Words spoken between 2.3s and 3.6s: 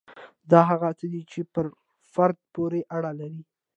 پورې اړه لري.